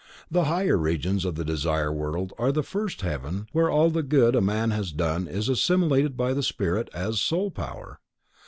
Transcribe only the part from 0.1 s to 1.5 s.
The higher regions of the